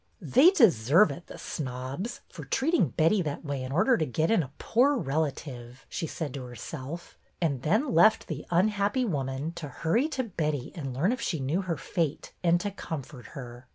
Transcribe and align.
''They 0.19 0.49
deserve 0.49 1.11
it, 1.11 1.27
the 1.27 1.37
snobs, 1.37 2.21
for 2.27 2.43
treating 2.43 2.87
Betty 2.89 3.21
that 3.21 3.45
way 3.45 3.61
in 3.61 3.71
order 3.71 3.97
to 3.97 4.05
get 4.07 4.31
in 4.31 4.41
a 4.41 4.49
poor 4.57 4.95
relative," 4.97 5.85
she 5.89 6.07
said 6.07 6.33
to 6.33 6.41
herself, 6.43 7.19
and 7.39 7.61
then 7.61 7.93
left 7.93 8.25
the 8.25 8.47
unhappy 8.49 9.05
woman 9.05 9.51
to 9.51 9.67
hurry 9.69 10.07
to 10.09 10.23
Betty 10.23 10.71
and 10.73 10.91
learn 10.95 11.11
if 11.11 11.21
she 11.21 11.39
knew 11.39 11.61
her 11.61 11.77
fate, 11.77 12.33
and 12.43 12.59
to 12.61 12.71
comfort 12.71 13.27
her. 13.37 13.67